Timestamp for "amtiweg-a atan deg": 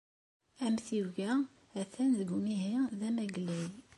0.65-2.29